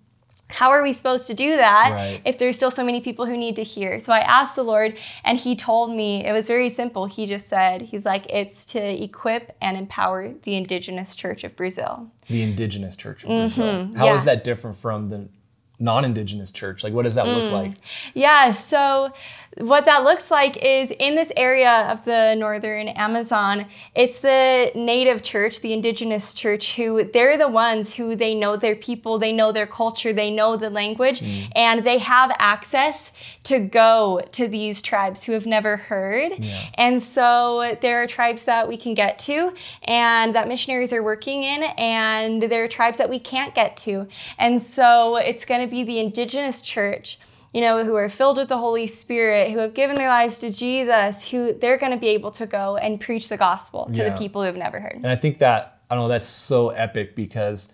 [0.50, 2.20] How are we supposed to do that Right.
[2.24, 4.00] if there's still so many people who need to hear?
[4.00, 7.06] So I asked the Lord, and He told me it was very simple.
[7.06, 12.10] He just said, He's like, it's to equip and empower the indigenous church of Brazil.
[12.28, 13.64] The indigenous church of Brazil.
[13.64, 14.04] How is Mm-hmm.
[14.04, 14.18] yeah.
[14.24, 15.28] that different from the
[15.78, 16.84] non-indigenous church?
[16.84, 17.34] Like, what does that Mm.
[17.36, 17.72] look like?
[18.14, 19.12] Yeah, so
[19.56, 25.24] what that looks like is in this area of the northern Amazon, it's the native
[25.24, 29.50] church, the indigenous church, who they're the ones who they know their people, they know
[29.50, 31.50] their culture, they know the language, mm.
[31.56, 36.32] and they have access to go to these tribes who have never heard.
[36.74, 41.42] And so there are tribes that we can get to and that missionaries are working
[41.42, 44.06] in, and there are tribes that we can't get to.
[44.38, 47.18] And so it's going to be the indigenous church
[47.52, 50.50] you know, who are filled with the Holy Spirit, who have given their lives to
[50.50, 54.10] Jesus, who they're going to be able to go and preach the gospel to Yeah.
[54.10, 54.94] the people who have never heard.
[54.96, 57.68] And I think that I don't know that's so epic because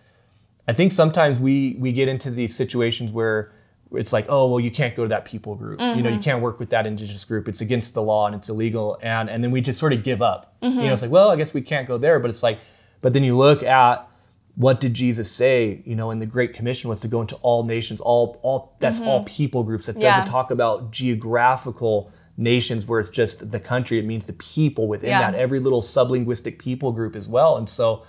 [0.67, 3.53] I think sometimes we we get into these situations where
[3.93, 5.81] it's like, oh well, you can't go to that people group.
[5.81, 6.21] You know, you mm-hmm.
[6.21, 7.47] can't work with that indigenous group.
[7.47, 8.99] It's against the law and it's illegal.
[9.03, 10.57] And and then we just sort of give up.
[10.62, 10.93] You know, mm-hmm.
[10.93, 12.19] it's like, well, I guess we can't go there.
[12.19, 12.59] But it's like,
[13.03, 14.09] but then you look at
[14.57, 15.83] what did Jesus say?
[15.85, 19.01] You know, in the Great Commission was to go into all nations, all all that's
[19.01, 19.87] all people groups.
[19.87, 20.19] That Yeah.
[20.19, 23.99] doesn't talk about geographical nations where it's just the country.
[23.99, 25.31] It means the people within Yeah.
[25.31, 27.57] that, every little sublinguistic people group as well.
[27.57, 28.03] And so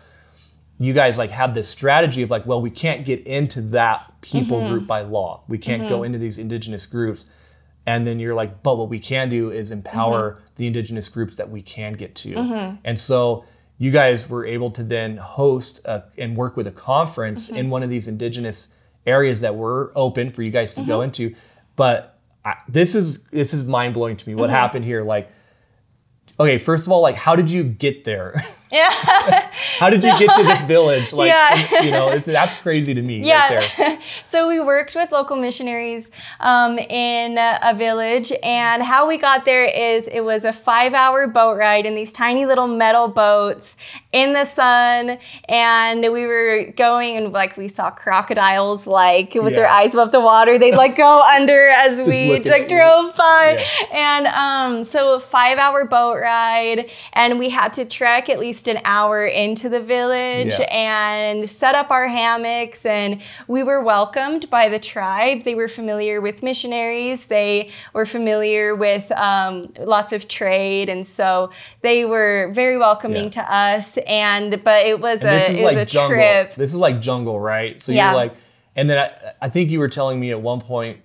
[0.79, 4.59] you guys like have this strategy of like, well, we can't get into that people
[4.59, 4.69] Mm-hmm.
[4.73, 5.43] group by law.
[5.47, 7.25] We can't go into these indigenous groups.
[7.85, 10.41] And then you're like, but what we can do is empower Mm-hmm.
[10.57, 12.77] the indigenous groups that we can get to.
[12.83, 13.43] And so
[13.79, 17.57] you guys were able to then host a, and work with a conference Mm-hmm.
[17.57, 18.69] in one of these indigenous
[19.05, 20.89] areas that were open for you guys to Mm-hmm.
[20.89, 21.35] go into.
[21.75, 24.35] But I, this is this is mind blowing to me.
[24.35, 24.55] What Mm-hmm.
[24.55, 25.03] happened here?
[25.03, 25.29] Like,
[26.39, 28.45] okay, first of all, like, how did you get there?
[28.71, 28.89] Yeah.
[29.79, 31.13] How did you get to this village?
[31.13, 31.83] Like, Yeah.
[31.83, 33.53] you know, it's, that's crazy to me Yeah.
[33.55, 33.99] right there.
[34.23, 39.45] so we worked with local missionaries um, in a, a village, and how we got
[39.45, 43.77] there is it was a five-hour boat ride in these tiny little metal boats
[44.17, 49.67] in the sun, and we were going and like we saw crocodiles like with their
[49.67, 50.57] eyes above the water.
[50.57, 53.97] They'd like go under as we like drove by, Yeah.
[54.15, 58.79] and um, so a five-hour boat ride, and we had to trek at least an
[58.85, 60.65] hour into the village Yeah.
[60.71, 66.19] and set up our hammocks and we were welcomed by the tribe they were familiar
[66.21, 71.49] with missionaries they were familiar with um, lots of trade and so
[71.81, 73.29] they were very welcoming Yeah.
[73.41, 76.17] to us and but it was And a this is like a jungle.
[76.17, 77.79] trip This is like jungle, right?
[77.81, 78.07] So Yeah.
[78.09, 78.33] you're like,
[78.75, 80.99] and then I, I think you were telling me at one point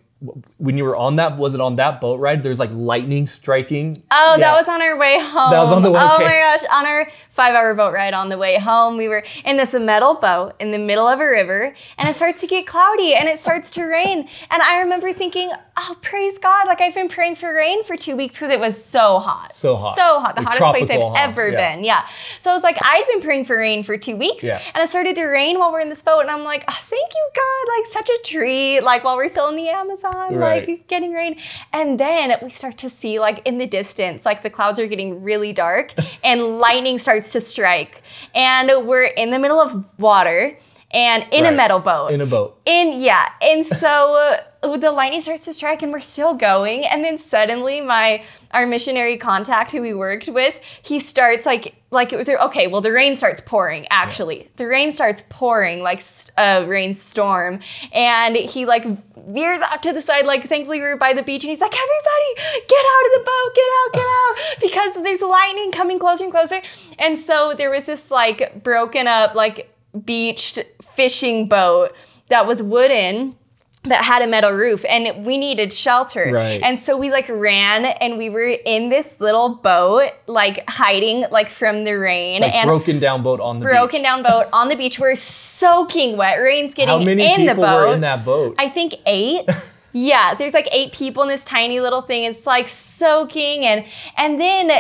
[0.59, 2.43] when you were on that, was it on that boat ride?
[2.43, 3.97] There's like lightning striking.
[4.11, 4.53] Oh, Yeah.
[4.53, 5.51] that was on our way home.
[5.51, 6.25] That was on the way- Oh okay.
[6.25, 9.73] my gosh, on our five-hour boat ride on the way home, we were in this
[9.75, 13.29] metal boat in the middle of a river, and it starts to get cloudy and
[13.29, 14.29] it starts to rain.
[14.51, 16.67] And I remember thinking, "Oh, praise God!
[16.67, 19.77] Like I've been praying for rain for two weeks because it was so hot, So
[19.77, 19.97] hot.
[19.97, 21.75] so hot, the Like hottest place I've hot, ever yeah.
[21.75, 22.03] been." Yeah.
[22.39, 24.61] So I was like, I'd been praying for rain for two weeks, Yeah.
[24.75, 27.13] and it started to rain while we're in this boat, and I'm like, oh, "Thank
[27.13, 27.73] you, God!
[27.79, 28.81] Like such a treat!
[28.83, 30.69] Like while we're still in the Amazon, Right.
[30.69, 31.39] like getting rain."
[31.73, 35.23] And then we start to see, like in the distance, like the clouds are getting
[35.23, 35.95] really dark
[36.25, 38.03] and lightning starts to strike.
[38.35, 40.57] And we're in the middle of water
[40.93, 42.13] and in a metal boat.
[42.13, 42.59] in a boat.
[42.67, 46.87] In yeah, and so uh, the lightning starts to strike, and we're still going.
[46.87, 52.13] And then suddenly, my our missionary contact who we worked with, he starts like like
[52.13, 52.67] it was okay.
[52.67, 53.87] Well, the rain starts pouring.
[53.91, 56.03] Actually, the rain starts pouring like
[56.39, 57.61] a rainstorm,
[57.93, 58.85] and he like
[59.29, 60.27] veers out to the side.
[60.27, 63.25] Like thankfully, we were by the beach, and he's like, "Everybody, get out of the
[63.25, 63.55] boat!
[63.55, 63.93] Get out!
[63.93, 66.61] Get out!" because there's lightning coming closer and closer.
[66.99, 69.73] And so there was this like broken up like
[70.05, 70.59] beached
[70.97, 71.95] fishing boat
[72.29, 73.37] that was wooden
[73.85, 76.31] that had a metal roof and we needed shelter.
[76.33, 76.61] Right.
[76.63, 81.49] And so we like ran and we were in this little boat like hiding like
[81.49, 84.05] from the rain Like and broken down boat on the broken beach.
[84.05, 85.01] down boat on the beach.
[85.01, 86.39] We're soaking wet.
[86.39, 87.89] Rain's getting How many in the people boat.
[87.89, 88.55] were in that boat?
[88.59, 89.47] I think eight.
[89.93, 92.23] yeah, there's like eight people in this tiny little thing.
[92.23, 93.85] It's like soaking and
[94.17, 94.71] and then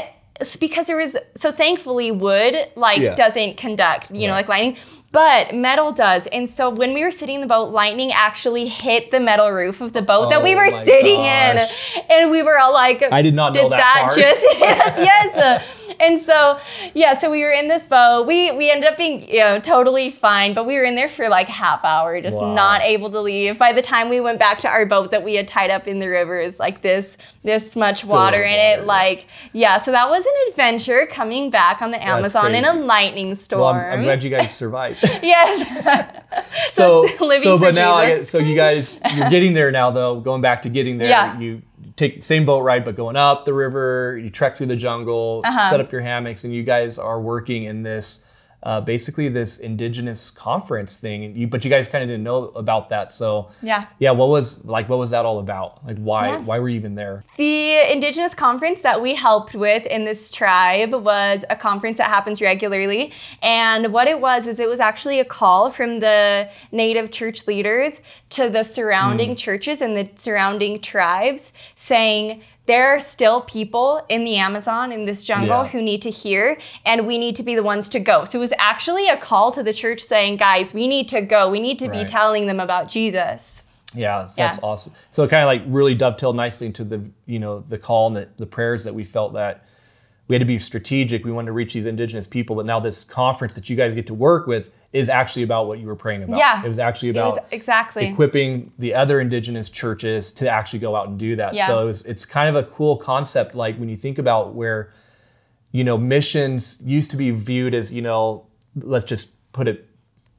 [0.60, 3.14] because there was so thankfully wood like Yeah.
[3.16, 4.76] doesn't conduct, you know, like lightning.
[5.12, 6.26] But metal does.
[6.28, 9.80] And so when we were sitting in the boat, lightning actually hit the metal roof
[9.82, 11.96] of the boat that we Oh were sitting gosh.
[11.96, 12.02] in.
[12.10, 14.78] And we were all like, I did not know did that that part." just hit
[14.80, 14.98] us?
[14.98, 15.64] Yes.
[16.00, 16.58] And so,
[16.94, 18.26] yeah, so we were in this boat.
[18.26, 21.28] We we ended up being, you know, totally fine, but we were in there for
[21.28, 22.54] like half hour, just Wow.
[22.54, 23.58] not able to leave.
[23.58, 25.98] By the time we went back to our boat that we had tied up in
[26.00, 28.86] the river is like this this much water in water, it.
[28.86, 33.28] Like, yeah, so that was an adventure coming back on the Amazon in a lightning
[33.28, 33.76] well, storm.
[33.76, 35.01] I'm, I'm glad you guys survived.
[35.22, 36.14] yes.
[36.74, 37.06] so
[37.42, 40.62] so but now I get, so you guys you're getting there now though going back
[40.62, 41.38] to getting there Yeah.
[41.38, 41.62] you
[41.96, 45.42] take the same boat ride but going up the river you trek through the jungle
[45.44, 45.70] Uh-huh.
[45.70, 48.20] set up your hammocks and you guys are working in this
[48.62, 51.36] uh, basically this indigenous conference thing.
[51.36, 53.10] You, but you guys kind of didn't know about that.
[53.10, 53.86] So Yeah.
[53.98, 54.12] yeah.
[54.12, 54.88] What was like?
[54.88, 55.84] What was that all about?
[55.86, 56.26] Like why?
[56.26, 56.38] Yeah.
[56.38, 57.24] Why were you even there?
[57.36, 62.40] The Indigenous conference that we helped with in this tribe was a conference that happens
[62.40, 63.12] regularly.
[63.42, 68.00] And what it was is it was actually a call from the native church leaders
[68.30, 74.36] to the surrounding churches and the surrounding tribes saying, there are still people in the
[74.36, 75.68] Amazon, in this jungle, Yeah.
[75.68, 78.24] who need to hear, and we need to be the ones to go.
[78.24, 81.50] So it was actually a call to the church saying, guys, we need to go.
[81.50, 83.64] We need to be telling them about Jesus.
[83.94, 84.56] Yeah, that's Yeah.
[84.62, 84.92] awesome.
[85.10, 88.16] So it kind of like really dovetailed nicely into the you know the call and
[88.16, 89.64] the, the prayers that we felt that
[90.28, 91.24] we had to be strategic.
[91.24, 94.06] We wanted to reach these indigenous people, but now this conference that you guys get
[94.06, 96.36] to work with is actually about what you were praying about.
[96.36, 96.62] Yeah.
[96.64, 98.06] it was actually It was about exactly.
[98.08, 101.54] equipping the other indigenous churches to actually go out and do that.
[101.54, 101.66] Yeah.
[101.66, 103.54] So it was, it's kind of a cool concept.
[103.54, 104.92] Like when you think about where,
[105.72, 109.88] you know, missions used to be viewed as, you know, let's just put it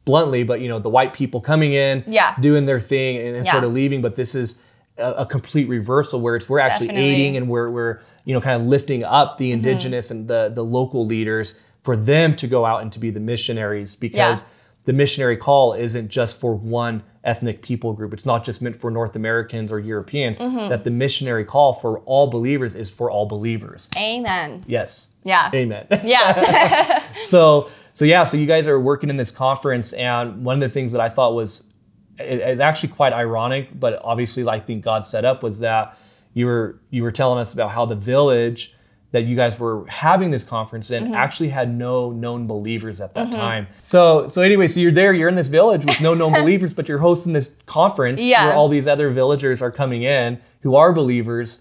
[0.06, 2.36] bluntly, but you know, the white people coming in, Yeah.
[2.39, 4.02] doing their thing and, and sort of leaving.
[4.02, 4.58] But this is
[4.97, 7.12] a, a complete reversal where it's we're actually Definitely.
[7.12, 7.21] Mm-hmm.
[7.21, 10.63] aiding and we're we're you know kind of lifting up the indigenous and the the
[10.63, 14.47] local leaders for them to go out and to be the missionaries because Yeah.
[14.86, 18.13] the missionary call isn't just for one ethnic people group.
[18.13, 20.38] It's not just meant for North Americans or Europeans.
[20.39, 20.69] Mm-hmm.
[20.69, 23.89] That the missionary call for all believers is for all believers.
[23.97, 24.63] Amen.
[24.67, 25.10] Yes.
[25.23, 25.49] Yeah.
[25.53, 25.88] Amen.
[26.03, 27.01] Yeah.
[27.21, 30.69] so so yeah, so you guys are working in this conference, and one of the
[30.69, 31.63] things that I thought was
[32.19, 35.97] it- it's actually quite ironic, but obviously I think God set up was that
[36.34, 38.73] you were you were telling us about how the village
[39.12, 41.13] that you guys were having this conference in Mm-hmm.
[41.13, 43.67] actually had no known believers at that time.
[43.82, 46.89] So so anyway, so you're there, you're in this village with no known believers, but
[46.89, 48.45] you're hosting this conference Yeah.
[48.47, 51.60] where all these other villagers are coming in who are believers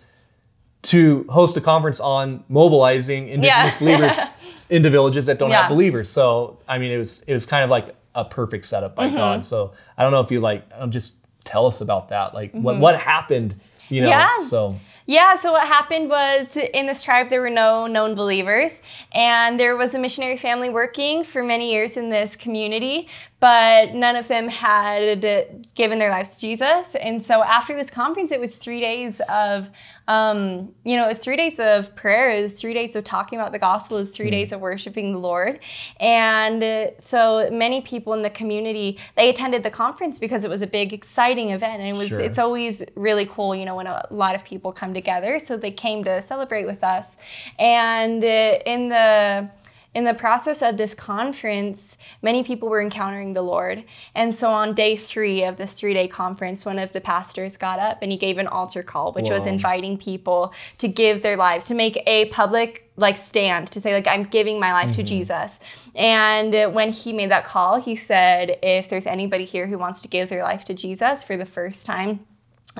[0.82, 3.78] to host a conference on mobilizing indigenous Yeah.
[3.78, 4.12] believers
[4.70, 5.62] into villages that don't Yeah.
[5.62, 6.08] have believers.
[6.08, 9.12] So I mean, it was it was kind of like a perfect setup Mm-hmm.
[9.12, 9.44] by God.
[9.44, 12.34] So I don't know if you like um, just tell us about that.
[12.34, 13.56] Like what what happened,
[13.88, 14.10] you know?
[14.10, 14.42] Mm-hmm.
[14.42, 14.48] Yeah.
[14.48, 18.72] So Yeah, so what happened was in this tribe there were no known believers,
[19.12, 23.08] and there was a missionary family working for many years in this community,
[23.42, 26.94] but none of them had given their lives to Jesus.
[26.94, 29.68] And so after this conference, it was three days of,
[30.06, 33.40] um, you know, it was three days of prayer, it was three days of talking
[33.40, 35.58] about the gospel, it was three days of worshiping the Lord.
[35.98, 40.68] And so many people in the community, they attended the conference because it was a
[40.68, 41.80] big, exciting event.
[41.80, 42.20] And it was, Sure.
[42.20, 45.40] it's always really cool, you know, when a lot of people come together.
[45.40, 47.16] So they came to celebrate with us.
[47.58, 49.50] And in the
[49.94, 53.84] in the process of this conference, many people were encountering the Lord.
[54.14, 57.78] And so on day three of this three day conference, one of the pastors got
[57.78, 61.66] up and he gave an altar call, which was inviting people to give their lives,
[61.66, 65.06] to make a public like stand, to say, like, I'm giving my life to mm-hmm.
[65.06, 65.60] Jesus.
[65.94, 70.08] And when he made that call, he said, if there's anybody here who wants to
[70.08, 72.26] give their life to Jesus for the first time,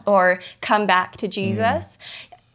[0.07, 1.31] or come back to mm.
[1.31, 1.99] Jesus,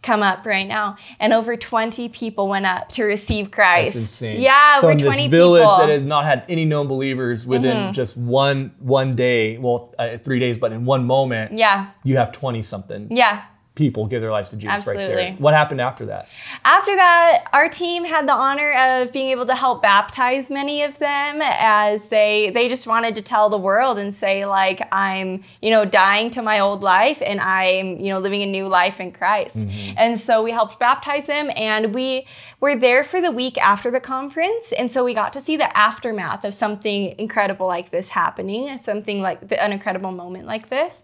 [0.01, 0.97] come up right now.
[1.19, 3.95] And over 20 people went up to receive Christ.
[3.95, 4.41] that's insane.
[4.41, 5.71] Yeah, so over in 20 this village people.
[5.71, 5.87] Mm-hmm.
[5.87, 10.39] that has not had any known believers within just one one day, well, uh, three
[10.39, 13.43] days, but in one moment, yeah, you have twenty something yeah.
[13.77, 15.33] People give their lives to Jesus right there.
[15.33, 16.27] What happened after that?
[16.65, 20.97] After that, our team had the honor of being able to help baptize many of
[20.97, 25.69] them as they they just wanted to tell the world and say like I'm, you
[25.69, 29.11] know, dying to my old life and I'm, you know, living a new life in
[29.11, 29.67] Christ.
[29.67, 29.93] Mm-hmm.
[29.97, 32.25] And so we helped baptize them and we
[32.59, 35.77] were there for the week after the conference and so we got to see the
[35.77, 41.03] aftermath of something incredible like this happening, something like the, an incredible moment like this.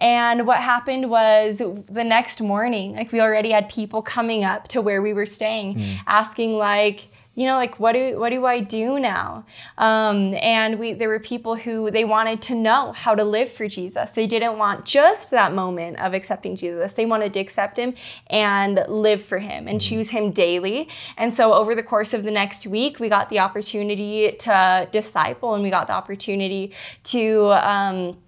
[0.00, 4.80] And what happened was the next morning, like we already had people coming up to
[4.80, 8.98] where we were staying, asking like, you know, like what do what do I do
[8.98, 9.46] now?
[9.78, 13.68] Um, and we there were people who they wanted to know how to live for
[13.68, 14.10] Jesus.
[14.10, 16.94] They didn't want just that moment of accepting Jesus.
[16.94, 17.94] They wanted to accept Him
[18.26, 20.88] and live for Him and choose Him daily.
[21.16, 25.54] And so over the course of the next week, we got the opportunity to disciple
[25.54, 26.72] and we got the opportunity
[27.04, 27.52] to.
[27.52, 28.18] Um,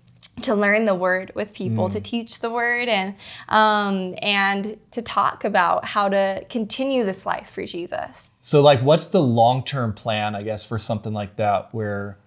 [0.41, 3.15] to learn the word with people, to teach the word, and
[3.49, 8.31] um, and to talk about how to continue this life for Jesus.
[8.41, 12.19] So, like, what's the long term plan, I guess, for something like that where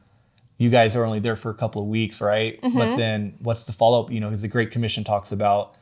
[0.57, 2.61] you guys are only there for a couple of weeks, right?
[2.61, 2.77] Mm-hmm.
[2.77, 4.11] But then what's the follow up?
[4.11, 5.75] You know, because the Great Commission talks about,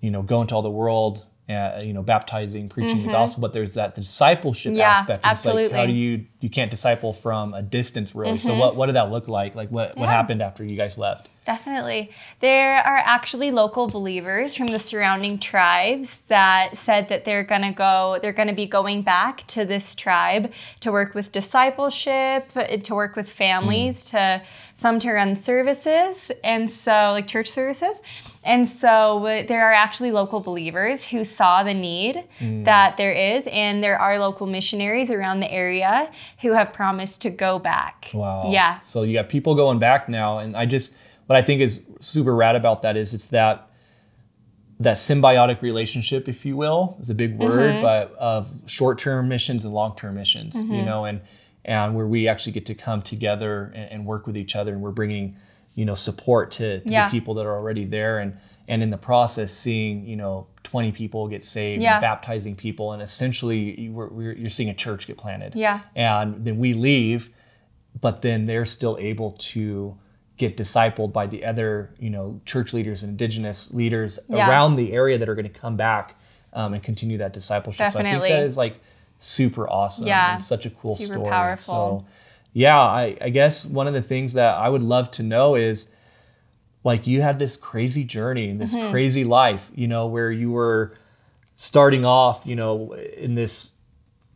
[0.00, 3.52] you know, going to all the world, uh, you know, baptizing, preaching the gospel, but
[3.52, 4.78] there's that discipleship Mm-hmm.
[4.78, 5.18] Yeah, aspect.
[5.18, 5.68] It's like, absolutely.
[5.68, 5.76] Mm-hmm.
[5.76, 8.38] how do you, you can't disciple from a distance, really.
[8.38, 9.54] So, what, what did that look like?
[9.54, 11.28] Like, what, what happened after you guys left?
[11.48, 12.10] Definitely.
[12.40, 17.70] There are actually local believers from the surrounding tribes that said that they're going to
[17.70, 22.94] go, they're going to be going back to this tribe to work with discipleship, to
[22.94, 24.10] work with families, mm.
[24.10, 24.42] to
[24.74, 28.02] some to run services, and so like church services.
[28.44, 32.66] And so there are actually local believers who saw the need mm.
[32.66, 36.10] that there is, and there are local missionaries around the area
[36.42, 38.10] who have promised to go back.
[38.12, 38.50] Wow.
[38.50, 38.80] Yeah.
[38.82, 40.94] So you got people going back now, and I just,
[41.28, 43.70] what I think is super rad about that is it's that
[44.80, 47.82] that symbiotic relationship, if you will, is a big word, mm-hmm.
[47.82, 50.72] but of short-term missions and long-term missions, mm-hmm.
[50.72, 51.20] you know, and
[51.66, 54.80] and where we actually get to come together and, and, work with each other, and
[54.80, 55.36] we're bringing,
[55.74, 57.06] you know, support to, to yeah.
[57.06, 60.92] the people that are already there, and and in the process, seeing you know 20
[60.92, 61.96] people get saved, yeah.
[61.96, 65.58] and baptizing people, and essentially you, we're, you're seeing a church get planted.
[65.58, 65.80] Yeah.
[65.94, 67.30] And then we leave,
[68.00, 69.98] but then they're still able to
[70.38, 74.48] get discipled by the other, you know, church leaders and indigenous leaders yeah.
[74.48, 76.16] around the area that are going to come back
[76.52, 77.78] um, and continue that discipleship.
[77.78, 78.10] Definitely.
[78.10, 78.76] So I think that is like
[79.18, 80.34] super awesome yeah.
[80.34, 81.30] and such a cool super story.
[81.30, 82.06] Powerful.
[82.06, 82.06] So
[82.52, 85.88] yeah, I, I guess one of the things that I would love to know is
[86.84, 88.90] like you had this crazy journey and this mm-hmm.
[88.90, 90.92] crazy life, you know, where you were
[91.56, 93.72] starting off, you know, in this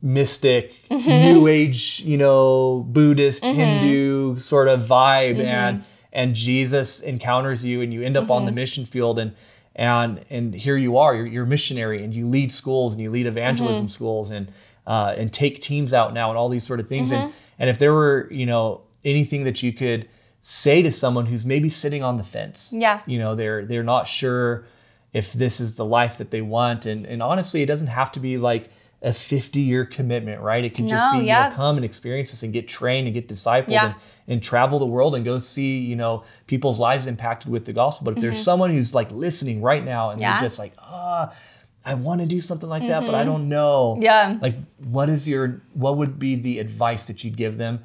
[0.02, 1.08] mystic mm-hmm.
[1.08, 3.56] new age you know buddhist mm-hmm.
[3.56, 5.42] hindu sort of vibe mm-hmm.
[5.42, 8.56] and and jesus encounters you and you end up on the mm-hmm.
[8.56, 9.32] mission field and
[9.76, 13.10] and and here you are you're, you're a missionary and you lead schools and you
[13.10, 13.90] lead evangelism mm-hmm.
[13.92, 14.50] schools and
[14.86, 17.78] uh, and take teams out now and all these sort of things and and if
[17.78, 20.08] there were you know anything that you could
[20.40, 24.08] say to someone who's maybe sitting on the fence yeah you know they're they're not
[24.08, 24.66] sure
[25.12, 28.18] if this is the life that they want and and honestly it doesn't have to
[28.18, 28.70] be like
[29.02, 30.64] a 50 year commitment, right?
[30.64, 31.44] It can just no, be yeah.
[31.44, 33.86] you know, come and experience this and get trained and get discipled yeah.
[33.86, 33.94] and,
[34.28, 38.04] and, travel the world and go see, you know, people's lives impacted with the gospel.
[38.04, 38.22] But if mm-hmm.
[38.22, 40.34] there's someone who's like listening right now and yeah.
[40.34, 41.36] they're just like, ah, oh,
[41.84, 43.06] I want to do something like that, mm-hmm.
[43.06, 43.32] but I mm-hmm.
[43.32, 43.98] don't know.
[44.00, 44.38] Yeah.
[44.40, 47.80] Like, what is your, what would be the advice that you'd give them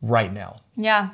[0.00, 0.60] right now?
[0.76, 1.10] Yeah.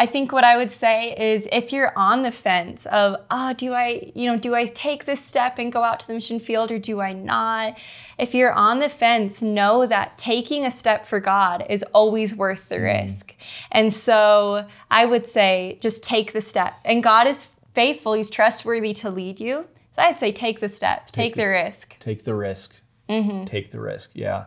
[0.00, 3.74] I think what I would say is if you're on the fence of, oh, do
[3.74, 6.72] I, you know, do I take this step and go out to the mission field
[6.72, 7.76] or do I not?
[8.16, 12.66] If you're on the fence, know that taking a step for God is always worth
[12.70, 13.02] the mm.
[13.02, 13.34] risk.
[13.70, 16.72] And so I would say just take the step.
[16.86, 19.66] And God is faithful, He's trustworthy to lead you.
[19.94, 21.98] So I'd say take the step, take, take the, the risk.
[21.98, 22.74] Take the risk.
[23.10, 23.44] Mm-hmm.
[23.44, 24.46] Take the risk, yeah.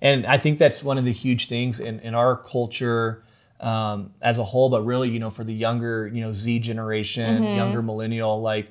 [0.00, 3.22] And I think that's one of the huge things in, in our culture
[3.60, 7.42] um, as a whole, but really, you know, for the younger, you know, Z generation,
[7.42, 7.56] mm-hmm.
[7.56, 8.70] younger millennial, like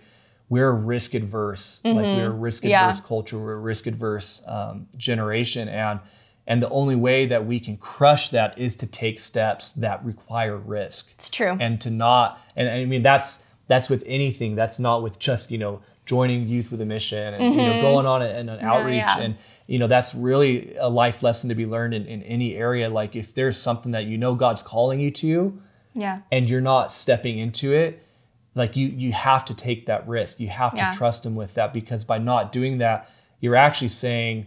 [0.50, 1.82] we're risk adverse.
[1.84, 1.98] Mm-hmm.
[1.98, 3.08] Like we're a risk adverse yeah.
[3.08, 3.40] culture.
[3.40, 6.00] We're a risk adverse um, generation, and
[6.46, 10.58] and the only way that we can crush that is to take steps that require
[10.58, 11.12] risk.
[11.14, 11.58] It's true.
[11.60, 14.56] And to not, and I mean that's that's with anything.
[14.56, 17.60] That's not with just you know joining youth with a mission and mm-hmm.
[17.60, 17.82] you know mm-hmm.
[17.82, 19.24] going on an, an outreach yeah, yeah.
[19.24, 22.90] and you know that's really a life lesson to be learned in, in any area
[22.90, 25.60] like if there's something that you know god's calling you to
[25.94, 28.04] yeah and you're not stepping into it
[28.56, 30.92] like you you have to take that risk you have yeah.
[30.92, 34.46] to trust him with that because by not doing that you're actually saying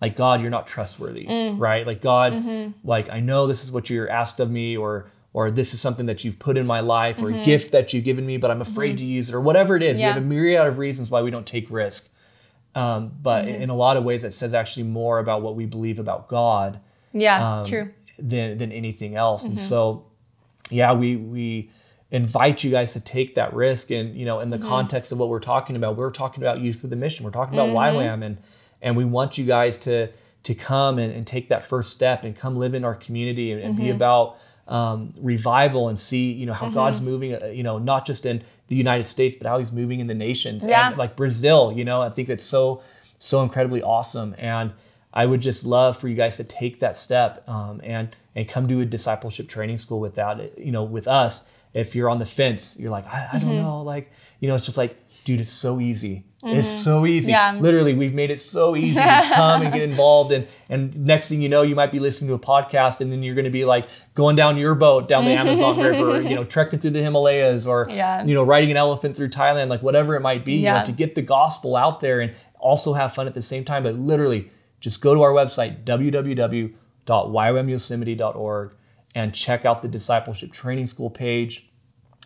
[0.00, 1.58] like god you're not trustworthy mm.
[1.58, 2.70] right like god mm-hmm.
[2.84, 6.06] like i know this is what you're asked of me or or this is something
[6.06, 7.40] that you've put in my life or mm-hmm.
[7.40, 8.98] a gift that you've given me but i'm afraid mm-hmm.
[8.98, 10.08] to use it or whatever it is yeah.
[10.08, 12.08] we have a myriad of reasons why we don't take risk
[12.74, 13.62] um, but mm-hmm.
[13.62, 16.80] in a lot of ways, it says actually more about what we believe about God.
[17.12, 17.90] Yeah, um, true.
[18.18, 19.42] Than than anything else.
[19.42, 19.52] Mm-hmm.
[19.52, 20.06] And so,
[20.70, 21.70] yeah, we we
[22.10, 23.90] invite you guys to take that risk.
[23.90, 24.68] And you know, in the mm-hmm.
[24.68, 27.24] context of what we're talking about, we're talking about youth for the mission.
[27.24, 27.96] We're talking about mm-hmm.
[27.96, 28.38] YWAM, and
[28.82, 30.10] and we want you guys to
[30.44, 33.60] to come and, and take that first step and come live in our community and,
[33.60, 33.96] and be mm-hmm.
[33.96, 34.36] about
[34.68, 36.74] um, revival and see you know how mm-hmm.
[36.74, 40.00] God's moving uh, you know not just in the United States but how He's moving
[40.00, 40.88] in the nations yeah.
[40.88, 42.82] and like Brazil you know I think that's so
[43.18, 44.72] so incredibly awesome and
[45.12, 48.68] I would just love for you guys to take that step um, and and come
[48.68, 52.26] to a discipleship training school with that you know with us if you're on the
[52.26, 53.62] fence you're like I, I don't mm-hmm.
[53.62, 54.96] know like you know it's just like
[55.28, 56.58] dude it's so easy Mm-hmm.
[56.60, 57.32] It's so easy.
[57.32, 57.58] Yeah.
[57.58, 60.30] Literally, we've made it so easy to come and get involved.
[60.30, 63.24] And and next thing you know, you might be listening to a podcast, and then
[63.24, 66.44] you're going to be like going down your boat down the Amazon River, you know,
[66.44, 68.24] trekking through the Himalayas, or yeah.
[68.24, 70.58] you know, riding an elephant through Thailand, like whatever it might be.
[70.58, 70.74] Yeah.
[70.74, 73.64] You know, to get the gospel out there and also have fun at the same
[73.64, 73.82] time.
[73.82, 78.74] But literally, just go to our website www.ywamyosemite.org
[79.14, 81.68] and check out the discipleship training school page.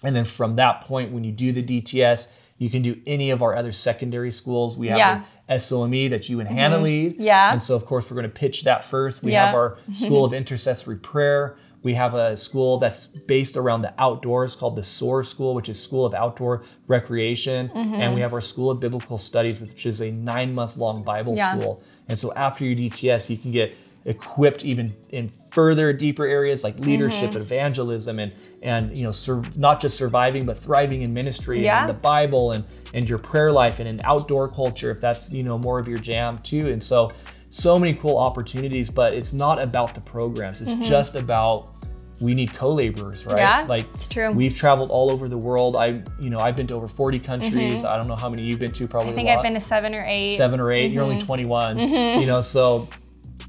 [0.04, 2.28] And then from that point, when you do the DTS
[2.62, 4.78] you can do any of our other secondary schools.
[4.78, 5.22] We have yeah.
[5.48, 6.56] the SOME that you and mm-hmm.
[6.56, 7.16] Hannah lead.
[7.18, 7.52] Yeah.
[7.52, 9.24] And so, of course, we're going to pitch that first.
[9.24, 9.46] We yeah.
[9.46, 9.78] have our.
[9.92, 11.56] School of Intercessory Prayer.
[11.82, 15.82] We have a school that's based around the outdoors called the SOAR School, which is
[15.82, 17.68] School of Outdoor Recreation.
[17.68, 17.94] Mm-hmm.
[17.94, 21.34] And we have our School of Biblical Studies, which is a nine month long Bible
[21.34, 21.58] Yeah.
[21.58, 21.82] school.
[22.08, 23.76] And so after your DTS, you can get
[24.06, 27.40] equipped even in further deeper areas like leadership Mm-hmm.
[27.42, 28.32] evangelism and
[28.62, 31.80] and you know sur- not just surviving but thriving in ministry Yeah.
[31.80, 35.44] and the bible and and your prayer life and an outdoor culture if that's you
[35.44, 37.10] know more of your jam too and so
[37.50, 41.70] so many cool opportunities but it's not about the programs it's just about
[42.20, 43.60] we need co-laborers right Mm-hmm.
[43.62, 44.30] Yeah, like it's true.
[44.32, 47.84] we've traveled all over the world i you know i've been to over 40 countries
[47.84, 49.18] i don't know how many you've been to probably Mm-hmm.
[49.18, 50.36] I think I've been to seven or eight.
[50.36, 51.78] seven or 8 You're only 21.
[51.78, 52.88] You know, so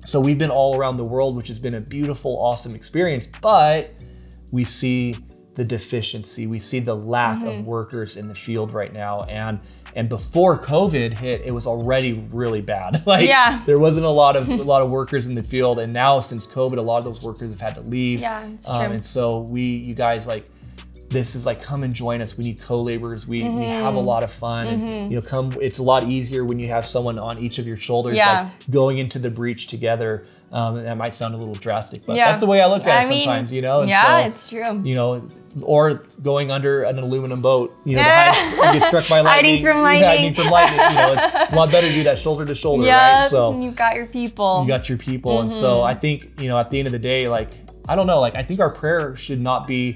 [0.06, 3.28] so we've been all around the world, which has been a beautiful, awesome experience.
[3.42, 4.04] But
[4.52, 5.16] we see
[5.56, 6.48] the deficiency.
[6.48, 9.20] We see the lack of workers in the field right now.
[9.30, 9.60] And
[9.96, 13.06] and before COVID hit, it was already really bad.
[13.08, 13.62] like Yeah.
[13.68, 15.78] there wasn't a lot of a lot of workers in the field.
[15.80, 18.20] And now since COVID, a lot of those workers have had to leave.
[18.20, 18.94] Yeah, it's Um, true.
[18.94, 20.46] and so we, you guys, like,
[21.14, 22.38] this is like come and join us.
[22.38, 23.28] We need co-laborers.
[23.28, 23.84] We, we Mm-hmm.
[23.86, 25.52] have a lot of fun, and you know, come.
[25.62, 28.44] It's a lot easier when you have someone on each of your shoulders, Yeah.
[28.44, 30.26] like going into the breach together.
[30.52, 32.26] Um, that might sound a little drastic, but Yeah.
[32.30, 33.52] that's the way I look at I it mean, sometimes.
[33.52, 34.82] You know, And yeah, so, it's true.
[34.84, 35.28] You know,
[35.64, 37.76] or going under an aluminum boat.
[37.86, 39.56] You know, hide, you get struck by lightning.
[39.56, 40.10] Hiding from lightning.
[40.10, 40.80] Hiding from lightning.
[40.80, 43.32] You know, it's, it's a lot better to do that shoulder to shoulder, Yeah, right?
[43.32, 44.62] So you've got your people.
[44.62, 45.88] you got your people and so Mm-hmm.
[45.88, 47.50] i think you know at the end of the day like
[47.90, 49.96] i don't know like i think our prayer should not be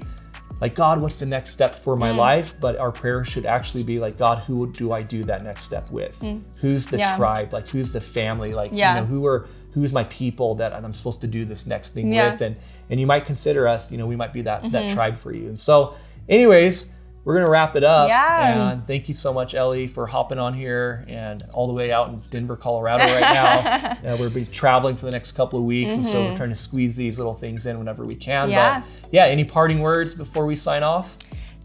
[0.60, 2.16] like god what's the next step for my Mm.
[2.16, 5.62] life but our prayer should actually be like god who do i do that next
[5.62, 6.20] step with
[6.60, 7.00] who's the Mm.
[7.00, 7.16] Yeah.
[7.16, 8.94] tribe like who's the family like Yeah.
[8.94, 12.12] you know who are who's my people that i'm supposed to do this next thing
[12.12, 12.24] Yeah.
[12.24, 12.32] Mm-hmm.
[12.32, 12.56] with and
[12.90, 15.46] and you might consider us you know we might be that that tribe for you
[15.48, 15.94] and so
[16.28, 16.88] anyways
[17.24, 18.08] we're gonna wrap it up.
[18.08, 18.72] Yeah.
[18.72, 22.08] And thank you so much, Ellie, for hopping on here and all the way out
[22.08, 24.10] in Denver, Colorado right now.
[24.12, 26.56] uh, we'll be traveling for the next couple of weeks, and so we're trying to
[26.56, 28.44] squeeze these little things in whenever we can.
[28.44, 28.52] Mm-hmm.
[28.52, 28.80] Yeah.
[29.02, 31.18] But yeah, any parting words before we sign off?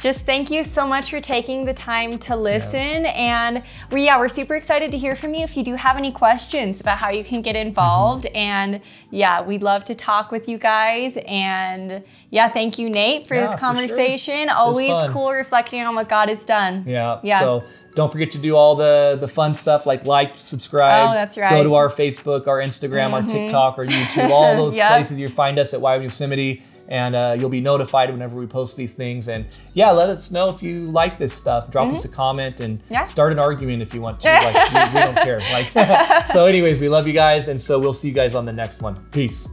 [0.03, 3.05] Just thank you so much for taking the time to listen.
[3.05, 6.11] And we, yeah, we're super excited to hear from you if you do have any
[6.11, 8.25] questions about how you can get involved.
[8.25, 8.35] Mm-hmm.
[8.35, 8.81] And
[9.11, 11.17] yeah, we'd love to talk with you guys.
[11.25, 13.65] And yeah, thank you, Nate, for Yeah, this for sure.
[13.65, 14.49] conversation.
[14.49, 16.83] Always cool reflecting on what God has done.
[16.85, 17.21] Yeah.
[17.23, 17.39] Yeah.
[17.39, 17.63] So
[17.95, 21.11] don't forget to do all the the fun stuff like like, subscribe.
[21.11, 21.53] Oh, that's Go right.
[21.53, 21.69] Mm-hmm.
[21.69, 24.89] to our Facebook, our Instagram, our TikTok, our YouTube, all those Yep.
[24.91, 28.75] places you find us at YWAM Yosemite, and uh, you'll be notified whenever we post
[28.77, 29.29] these things.
[29.29, 31.71] And yeah, let us know if you like this stuff.
[31.71, 32.93] Drop us a comment and Mm-hmm.
[32.93, 33.05] Yeah.
[33.05, 34.29] start an argument if you want to.
[34.43, 35.39] Like we, we don't care.
[35.53, 36.45] Like so.
[36.45, 38.95] Anyways, we love you guys, and so we'll see you guys on the next one.
[39.11, 39.47] Peace.